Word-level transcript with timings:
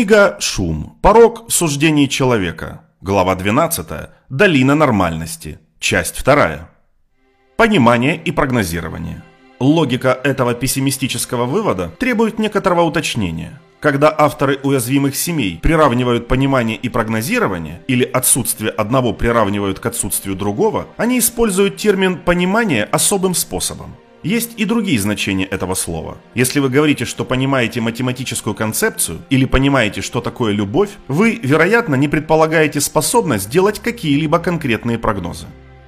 Книга 0.00 0.38
«Шум. 0.40 0.96
Порог 1.02 1.50
в 1.50 1.52
суждении 1.52 2.06
человека». 2.06 2.84
Глава 3.02 3.34
12. 3.34 4.08
Долина 4.30 4.74
нормальности. 4.74 5.58
Часть 5.78 6.24
2. 6.24 6.70
Понимание 7.58 8.16
и 8.16 8.30
прогнозирование. 8.30 9.22
Логика 9.58 10.18
этого 10.24 10.54
пессимистического 10.54 11.44
вывода 11.44 11.90
требует 11.98 12.38
некоторого 12.38 12.80
уточнения. 12.80 13.60
Когда 13.80 14.10
авторы 14.16 14.58
уязвимых 14.62 15.14
семей 15.16 15.58
приравнивают 15.62 16.28
понимание 16.28 16.78
и 16.78 16.88
прогнозирование, 16.88 17.82
или 17.86 18.04
отсутствие 18.04 18.70
одного 18.70 19.12
приравнивают 19.12 19.80
к 19.80 19.86
отсутствию 19.86 20.34
другого, 20.34 20.86
они 20.96 21.18
используют 21.18 21.76
термин 21.76 22.16
«понимание» 22.16 22.84
особым 22.84 23.34
способом. 23.34 23.94
Есть 24.22 24.52
и 24.58 24.66
другие 24.66 25.00
значения 25.00 25.46
этого 25.46 25.74
слова. 25.74 26.18
Если 26.34 26.60
вы 26.60 26.68
говорите, 26.68 27.06
что 27.06 27.24
понимаете 27.24 27.80
математическую 27.80 28.54
концепцию 28.54 29.18
или 29.30 29.46
понимаете, 29.46 30.02
что 30.02 30.20
такое 30.20 30.52
любовь, 30.52 30.90
вы, 31.08 31.40
вероятно, 31.42 31.94
не 31.94 32.06
предполагаете 32.06 32.82
способность 32.82 33.48
делать 33.48 33.78
какие-либо 33.78 34.38
конкретные 34.38 34.98
прогнозы. 34.98 35.46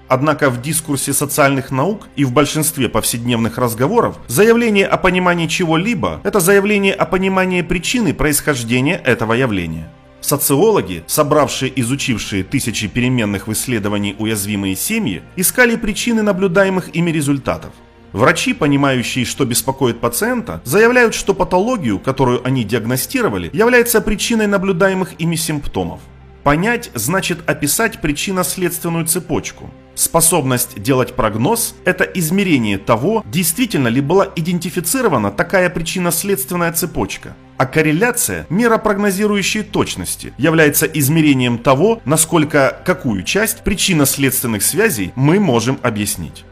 Однако 0.08 0.48
в 0.48 0.62
дискурсе 0.62 1.12
социальных 1.12 1.70
наук 1.70 2.08
и 2.16 2.24
в 2.24 2.32
большинстве 2.32 2.88
повседневных 2.88 3.58
разговоров 3.58 4.18
заявление 4.28 4.86
о 4.86 4.96
понимании 4.96 5.46
чего-либо– 5.46 6.20
это 6.24 6.40
заявление 6.40 6.94
о 6.94 7.04
понимании 7.04 7.60
причины 7.62 8.14
происхождения 8.14 8.96
этого 8.96 9.34
явления. 9.34 9.90
Социологи, 10.22 11.02
собравшие 11.06 11.72
изучившие 11.80 12.44
тысячи 12.44 12.88
переменных 12.88 13.46
в 13.46 13.52
исследовании 13.52 14.16
уязвимые 14.18 14.76
семьи, 14.76 15.22
искали 15.36 15.76
причины 15.76 16.22
наблюдаемых 16.22 16.94
ими 16.94 17.10
результатов. 17.10 17.72
Врачи, 18.12 18.52
понимающие, 18.52 19.24
что 19.24 19.44
беспокоит 19.44 20.00
пациента, 20.00 20.60
заявляют, 20.64 21.14
что 21.14 21.34
патологию, 21.34 21.98
которую 21.98 22.46
они 22.46 22.64
диагностировали, 22.64 23.50
является 23.52 24.00
причиной 24.00 24.46
наблюдаемых 24.46 25.14
ими 25.18 25.36
симптомов. 25.36 26.00
Понять 26.42 26.90
значит 26.94 27.38
описать 27.48 28.00
причинно-следственную 28.00 29.06
цепочку. 29.06 29.70
Способность 29.94 30.82
делать 30.82 31.14
прогноз– 31.14 31.74
это 31.84 32.04
измерение 32.04 32.78
того, 32.78 33.22
действительно 33.26 33.88
ли 33.88 34.00
была 34.00 34.28
идентифицирована 34.34 35.30
такая 35.30 35.70
причинно-следственная 35.70 36.72
цепочка. 36.72 37.36
А 37.58 37.66
корреляция– 37.66 38.46
мера 38.48 38.78
прогнозирующей 38.78 39.62
точности, 39.62 40.32
является 40.36 40.86
измерением 40.86 41.58
того, 41.58 42.00
насколько 42.04 42.80
какую 42.84 43.22
часть 43.22 43.62
причинно-следственных 43.62 44.62
связей 44.62 45.12
мы 45.14 45.38
можем 45.38 45.78
объяснить. 45.82 46.44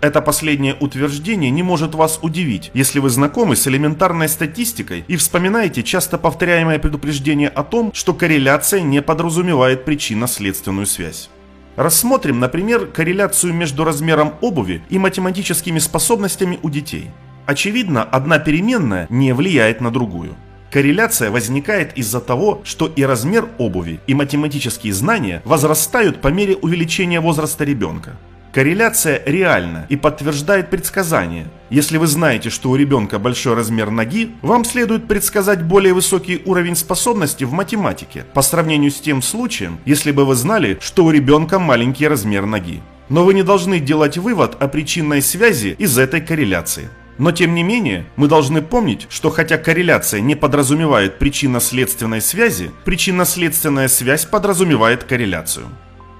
Это 0.00 0.20
последнее 0.20 0.76
утверждение 0.78 1.50
не 1.50 1.64
может 1.64 1.96
вас 1.96 2.20
удивить, 2.22 2.70
если 2.72 3.00
вы 3.00 3.10
знакомы 3.10 3.56
с 3.56 3.66
элементарной 3.66 4.28
статистикой 4.28 5.04
и 5.08 5.16
вспоминаете 5.16 5.82
часто 5.82 6.18
повторяемое 6.18 6.78
предупреждение 6.78 7.48
о 7.48 7.64
том, 7.64 7.90
что 7.92 8.14
корреляция 8.14 8.80
не 8.80 9.02
подразумевает 9.02 9.84
причинно-следственную 9.84 10.86
связь. 10.86 11.30
Рассмотрим, 11.74 12.38
например, 12.38 12.86
корреляцию 12.86 13.54
между 13.54 13.82
размером 13.84 14.34
обуви 14.40 14.82
и 14.88 14.98
математическими 14.98 15.80
способностями 15.80 16.60
у 16.62 16.70
детей. 16.70 17.10
Очевидно, 17.46 18.04
одна 18.04 18.38
переменная 18.38 19.06
не 19.10 19.32
влияет 19.32 19.80
на 19.80 19.90
другую. 19.90 20.36
Корреляция 20.70 21.30
возникает 21.30 21.96
из-за 21.96 22.20
того, 22.20 22.60
что 22.62 22.86
и 22.86 23.02
размер 23.02 23.48
обуви, 23.58 24.00
и 24.06 24.14
математические 24.14 24.92
знания 24.92 25.42
возрастают 25.44 26.20
по 26.20 26.28
мере 26.28 26.56
увеличения 26.56 27.20
возраста 27.20 27.64
ребенка. 27.64 28.16
Корреляция 28.58 29.22
реальна 29.24 29.86
и 29.88 29.94
подтверждает 29.94 30.68
предсказание. 30.68 31.46
Если 31.70 31.96
вы 31.96 32.08
знаете, 32.08 32.50
что 32.50 32.70
у 32.70 32.74
ребенка 32.74 33.20
большой 33.20 33.54
размер 33.54 33.92
ноги, 33.92 34.32
вам 34.42 34.64
следует 34.64 35.06
предсказать 35.06 35.62
более 35.62 35.94
высокий 35.94 36.42
уровень 36.44 36.74
способности 36.74 37.44
в 37.44 37.52
математике 37.52 38.24
по 38.34 38.42
сравнению 38.42 38.90
с 38.90 38.98
тем 38.98 39.22
случаем, 39.22 39.78
если 39.84 40.10
бы 40.10 40.24
вы 40.24 40.34
знали, 40.34 40.76
что 40.80 41.04
у 41.04 41.12
ребенка 41.12 41.60
маленький 41.60 42.08
размер 42.08 42.46
ноги. 42.46 42.82
Но 43.08 43.24
вы 43.24 43.34
не 43.34 43.44
должны 43.44 43.78
делать 43.78 44.18
вывод 44.18 44.60
о 44.60 44.66
причинной 44.66 45.22
связи 45.22 45.76
из 45.78 45.96
этой 45.96 46.20
корреляции. 46.20 46.90
Но 47.16 47.30
тем 47.30 47.54
не 47.54 47.62
менее, 47.62 48.06
мы 48.16 48.26
должны 48.26 48.60
помнить, 48.60 49.06
что 49.08 49.30
хотя 49.30 49.58
корреляция 49.58 50.20
не 50.20 50.34
подразумевает 50.34 51.20
причинно-следственной 51.20 52.20
связи, 52.20 52.72
причинно-следственная 52.84 53.86
связь 53.86 54.24
подразумевает 54.24 55.04
корреляцию. 55.04 55.68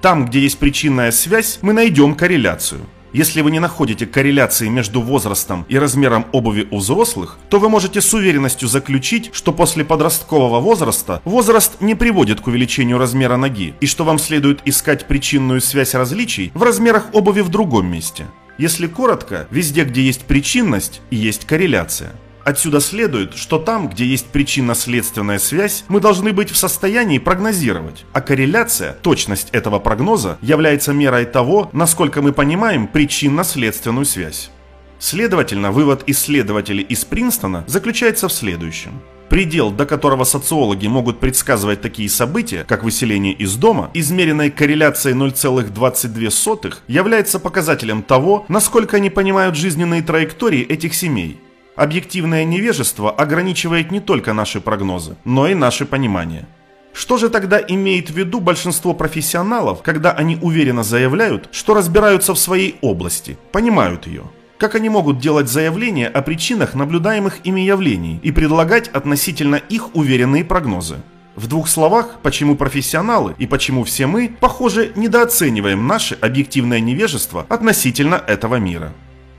Там, 0.00 0.26
где 0.26 0.40
есть 0.40 0.58
причинная 0.58 1.10
связь, 1.10 1.58
мы 1.60 1.72
найдем 1.72 2.14
корреляцию. 2.14 2.82
Если 3.12 3.40
вы 3.40 3.50
не 3.50 3.58
находите 3.58 4.06
корреляции 4.06 4.68
между 4.68 5.00
возрастом 5.00 5.64
и 5.68 5.78
размером 5.78 6.26
обуви 6.32 6.68
у 6.70 6.78
взрослых, 6.78 7.38
то 7.48 7.58
вы 7.58 7.68
можете 7.70 8.00
с 8.00 8.12
уверенностью 8.12 8.68
заключить, 8.68 9.30
что 9.32 9.52
после 9.52 9.84
подросткового 9.84 10.60
возраста 10.60 11.22
возраст 11.24 11.80
не 11.80 11.94
приводит 11.94 12.40
к 12.40 12.46
увеличению 12.46 12.98
размера 12.98 13.36
ноги, 13.36 13.74
и 13.80 13.86
что 13.86 14.04
вам 14.04 14.18
следует 14.18 14.60
искать 14.66 15.06
причинную 15.06 15.60
связь 15.62 15.94
различий 15.94 16.52
в 16.54 16.62
размерах 16.62 17.06
обуви 17.12 17.40
в 17.40 17.48
другом 17.48 17.90
месте. 17.90 18.26
Если 18.58 18.86
коротко, 18.86 19.48
везде, 19.50 19.84
где 19.84 20.02
есть 20.02 20.22
причинность, 20.22 21.00
есть 21.10 21.46
корреляция. 21.46 22.12
Отсюда 22.48 22.80
следует, 22.80 23.36
что 23.36 23.58
там, 23.58 23.90
где 23.90 24.06
есть 24.06 24.28
причинно-следственная 24.28 25.38
связь, 25.38 25.84
мы 25.88 26.00
должны 26.00 26.32
быть 26.32 26.50
в 26.50 26.56
состоянии 26.56 27.18
прогнозировать, 27.18 28.06
а 28.14 28.22
корреляция, 28.22 28.94
точность 29.02 29.50
этого 29.52 29.78
прогноза, 29.78 30.38
является 30.40 30.94
мерой 30.94 31.26
того, 31.26 31.68
насколько 31.74 32.22
мы 32.22 32.32
понимаем 32.32 32.86
причинно-следственную 32.86 34.06
связь. 34.06 34.50
Следовательно, 34.98 35.72
вывод 35.72 36.04
исследователей 36.06 36.84
из 36.84 37.04
Принстона 37.04 37.64
заключается 37.66 38.28
в 38.28 38.32
следующем. 38.32 38.92
Предел, 39.28 39.70
до 39.70 39.84
которого 39.84 40.24
социологи 40.24 40.86
могут 40.86 41.20
предсказывать 41.20 41.82
такие 41.82 42.08
события, 42.08 42.64
как 42.66 42.82
выселение 42.82 43.34
из 43.34 43.56
дома, 43.56 43.90
измеренной 43.92 44.50
корреляцией 44.50 45.14
0,22, 45.16 46.76
является 46.86 47.40
показателем 47.40 48.02
того, 48.02 48.46
насколько 48.48 48.96
они 48.96 49.10
понимают 49.10 49.54
жизненные 49.54 50.00
траектории 50.00 50.62
этих 50.62 50.94
семей 50.94 51.38
Объективное 51.78 52.42
невежество 52.42 53.08
ограничивает 53.08 53.92
не 53.92 54.00
только 54.00 54.32
наши 54.32 54.60
прогнозы, 54.60 55.16
но 55.24 55.46
и 55.46 55.54
наше 55.54 55.86
понимание. 55.86 56.44
Что 56.92 57.18
же 57.18 57.30
тогда 57.30 57.60
имеет 57.60 58.10
в 58.10 58.16
виду 58.16 58.40
большинство 58.40 58.94
профессионалов, 58.94 59.82
когда 59.82 60.10
они 60.10 60.36
уверенно 60.42 60.82
заявляют, 60.82 61.48
что 61.52 61.74
разбираются 61.74 62.34
в 62.34 62.38
своей 62.40 62.78
области, 62.80 63.38
понимают 63.52 64.08
ее? 64.08 64.24
Как 64.58 64.74
они 64.74 64.88
могут 64.88 65.20
делать 65.20 65.48
заявления 65.48 66.08
о 66.08 66.20
причинах 66.20 66.74
наблюдаемых 66.74 67.46
ими 67.46 67.60
явлений 67.60 68.18
и 68.24 68.32
предлагать 68.32 68.88
относительно 68.88 69.54
их 69.54 69.94
уверенные 69.94 70.44
прогнозы? 70.44 70.96
В 71.36 71.46
двух 71.46 71.68
словах, 71.68 72.18
почему 72.24 72.56
профессионалы 72.56 73.36
и 73.38 73.46
почему 73.46 73.84
все 73.84 74.08
мы, 74.08 74.36
похоже, 74.40 74.90
недооцениваем 74.96 75.86
наше 75.86 76.18
объективное 76.20 76.80
невежество 76.80 77.46
относительно 77.48 78.16
этого 78.16 78.56
мира. 78.56 78.92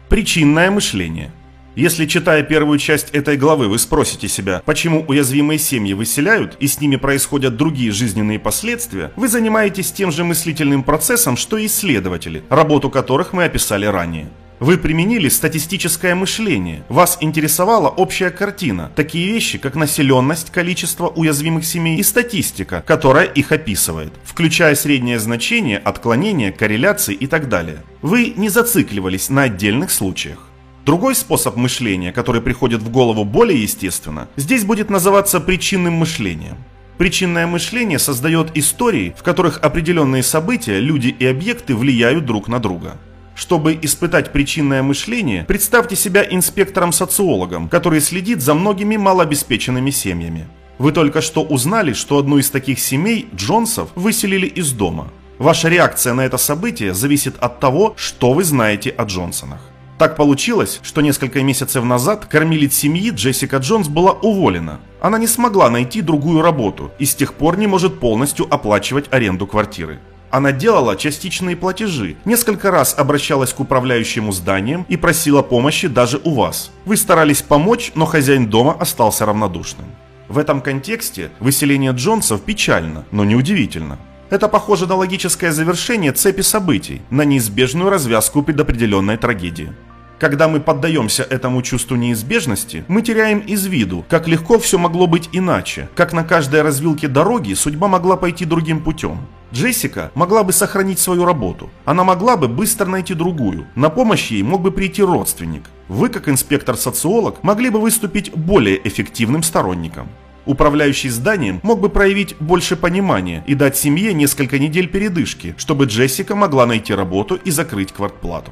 Причинное 0.08 0.72
мышление– 0.72 1.34
если, 1.80 2.06
читая 2.06 2.44
первую 2.44 2.78
часть 2.78 3.10
этой 3.12 3.38
главы, 3.38 3.70
вы 3.70 3.80
спросите 3.80 4.28
себя, 4.28 4.62
почему 4.66 5.06
уязвимые 5.08 5.58
семьи 5.60 5.94
выселяют 5.94 6.58
и 6.60 6.68
с 6.68 6.82
ними 6.82 6.98
происходят 6.98 7.56
другие 7.56 7.94
жизненные 7.94 8.38
последствия, 8.38 9.14
вы 9.16 9.30
занимаетесь 9.30 9.94
тем 9.94 10.12
же 10.12 10.26
мыслительным 10.26 10.84
процессом, 10.84 11.38
что 11.38 11.58
и 11.58 11.68
исследователи, 11.68 12.44
работу 12.50 12.90
которых 12.90 13.32
мы 13.32 13.46
описали 13.46 13.86
ранее. 13.86 14.28
Вы 14.60 14.78
применили 14.78 15.30
статистическое 15.30 16.16
мышление. 16.16 16.84
Вас 16.90 17.18
интересовала 17.22 17.88
общая 17.88 18.30
картина, 18.30 18.92
такие 18.94 19.32
вещи, 19.32 19.58
как 19.58 19.76
населенность, 19.76 20.52
количество 20.52 21.08
уязвимых 21.08 21.64
семей 21.64 21.98
и 21.98 22.04
статистика, 22.04 22.84
которая 22.86 23.24
их 23.24 23.54
описывает, 23.54 24.12
включая 24.26 24.76
среднее 24.76 25.18
значение, 25.18 25.78
отклонение, 25.78 26.52
корреляции 26.52 27.16
и 27.16 27.26
так 27.26 27.48
далее. 27.48 27.84
Вы 28.02 28.34
не 28.36 28.50
зацикливались 28.50 29.30
на 29.30 29.44
отдельных 29.44 29.92
случаях. 29.92 30.49
Другой 30.86 31.16
способ 31.16 31.56
мышления, 31.56 32.12
который 32.12 32.42
приходит 32.42 32.82
в 32.82 32.90
голову 32.90 33.24
более 33.24 33.62
естественно, 33.62 34.28
здесь 34.36 34.64
будет 34.64 34.90
называться 34.90 35.40
причинным 35.40 35.94
мышлением. 35.94 36.58
Причинное 36.98 37.48
мышление 37.48 38.00
создает 38.00 38.58
истории, 38.58 39.16
в 39.18 39.24
которых 39.24 39.60
определенные 39.60 40.24
события, 40.24 40.80
люди 40.80 41.08
и 41.08 41.26
объекты 41.26 41.76
влияют 41.76 42.26
друг 42.26 42.48
на 42.48 42.60
друга. 42.60 42.98
Чтобы 43.36 43.80
испытать 43.82 44.34
причинное 44.34 44.84
мышление, 44.84 45.46
представьте 45.46 45.96
себя 45.96 46.26
инспектором-социологом, 46.30 47.70
который 47.70 48.02
следит 48.02 48.42
за 48.42 48.54
многими 48.54 48.98
малообеспеченными 48.98 49.92
семьями. 49.92 50.46
Вы 50.78 50.92
только 50.92 51.22
что 51.22 51.44
узнали, 51.44 51.94
что 51.94 52.18
одну 52.18 52.38
из 52.38 52.50
таких 52.50 52.80
семей, 52.80 53.30
Джонсов, 53.34 53.92
выселили 53.96 54.48
из 54.48 54.74
дома. 54.74 55.08
Ваша 55.38 55.70
реакция 55.70 56.14
на 56.14 56.26
это 56.26 56.38
событие 56.38 56.94
зависит 56.94 57.38
от 57.40 57.62
того, 57.62 57.94
что 57.96 58.34
вы 58.34 58.44
знаете 58.44 58.90
о 58.90 59.06
Джонсонах. 59.06 59.69
Так 60.00 60.16
получилось, 60.16 60.80
что 60.82 61.02
несколько 61.02 61.44
месяцев 61.44 61.84
назад 61.84 62.26
кормилец 62.26 62.74
семьи 62.74 63.10
Джессика 63.10 63.58
Джонс 63.58 63.90
была 63.90 64.14
уволена. 64.14 64.80
Она 65.02 65.18
не 65.18 65.28
смогла 65.28 65.70
найти 65.70 66.00
другую 66.00 66.42
работу 66.42 66.90
и 67.00 67.06
с 67.06 67.14
тех 67.14 67.34
пор 67.34 67.58
не 67.58 67.68
может 67.68 68.00
полностью 68.00 68.48
оплачивать 68.50 69.12
аренду 69.12 69.46
квартиры. 69.46 70.00
Она 70.32 70.54
делала 70.54 70.96
частичные 70.96 71.58
платежи, 71.58 72.16
несколько 72.24 72.72
раз 72.72 72.96
обращалась 72.98 73.52
к 73.52 73.60
управляющему 73.60 74.32
зданием 74.32 74.86
и 74.88 74.96
просила 74.96 75.42
помощи 75.42 75.90
даже 75.90 76.22
у 76.24 76.34
вас. 76.34 76.72
Вы 76.86 76.96
старались 76.96 77.42
помочь, 77.42 77.92
но 77.94 78.06
хозяин 78.06 78.48
дома 78.50 78.78
остался 78.80 79.26
равнодушным. 79.26 79.88
В 80.30 80.38
этом 80.38 80.62
контексте 80.62 81.30
выселение 81.42 81.92
Джонсов 81.92 82.40
печально, 82.44 83.04
но 83.12 83.26
неудивительно. 83.26 84.00
Это 84.30 84.48
похоже 84.48 84.88
на 84.88 84.96
логическое 84.96 85.52
завершение 85.52 86.14
цепи 86.14 86.42
событий, 86.42 87.02
на 87.10 87.26
неизбежную 87.26 87.90
развязку 87.90 88.44
предопределенной 88.44 89.18
трагедии. 89.18 89.74
Когда 90.20 90.50
мы 90.50 90.60
поддаемся 90.60 91.24
этому 91.24 91.62
чувству 91.62 91.96
неизбежности, 91.96 92.84
мы 92.90 93.02
теряем 93.02 93.40
из 93.40 93.66
виду, 93.66 94.04
как 94.10 94.28
легко 94.28 94.60
все 94.60 94.78
могло 94.78 95.08
быть 95.08 95.30
иначе, 95.32 95.88
как 95.96 96.12
на 96.12 96.26
каждой 96.26 96.62
развилке 96.62 97.08
дороги 97.08 97.54
судьба 97.54 97.88
могла 97.88 98.18
пойти 98.18 98.44
другим 98.44 98.84
путем. 98.84 99.20
Джессика 99.54 100.12
могла 100.16 100.44
бы 100.44 100.52
сохранить 100.52 101.00
свою 101.00 101.24
работу. 101.24 101.70
Она 101.86 102.04
могла 102.04 102.36
бы 102.36 102.50
быстро 102.50 102.86
найти 102.86 103.14
другую. 103.14 103.66
На 103.76 103.90
помощь 103.90 104.30
ей 104.30 104.44
мог 104.44 104.62
бы 104.62 104.72
прийти 104.72 105.02
родственник. 105.02 105.64
Вы, 105.88 106.10
как 106.10 106.28
инспектор-социолог, 106.28 107.42
могли 107.42 107.70
бы 107.70 107.80
выступить 107.80 108.32
более 108.34 108.86
эффективным 108.86 109.42
сторонником. 109.42 110.10
Управляющий 110.46 111.10
зданием 111.10 111.62
мог 111.64 111.80
бы 111.80 111.90
проявить 111.90 112.36
больше 112.42 112.76
понимания 112.76 113.44
и 113.48 113.56
дать 113.56 113.78
семье 113.78 114.14
несколько 114.14 114.60
недель 114.60 114.90
передышки, 114.90 115.56
чтобы 115.58 115.86
Джессика 115.86 116.36
могла 116.36 116.66
найти 116.66 116.94
работу 116.94 117.36
и 117.36 117.52
закрыть 117.52 117.94
квартплату. 117.94 118.52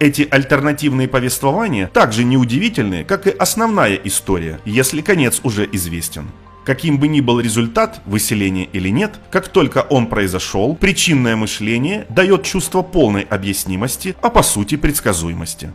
Эти 0.00 0.26
альтернативные 0.30 1.08
повествования 1.08 1.86
также 1.86 2.24
неудивительны, 2.24 3.04
как 3.04 3.26
и 3.26 3.30
основная 3.30 3.96
история, 3.96 4.58
если 4.64 5.02
конец 5.02 5.42
уже 5.44 5.68
известен. 5.70 6.30
Каким 6.64 6.98
бы 6.98 7.06
ни 7.06 7.20
был 7.20 7.38
результат, 7.38 8.00
выселения 8.06 8.64
или 8.64 8.88
нет, 8.88 9.20
как 9.30 9.48
только 9.48 9.80
он 9.90 10.06
произошел, 10.06 10.74
причинное 10.74 11.36
мышление 11.36 12.06
дает 12.08 12.44
чувство 12.44 12.80
полной 12.80 13.22
объяснимости, 13.22 14.16
а 14.22 14.30
по 14.30 14.42
сути 14.42 14.76
предсказуемости. 14.78 15.70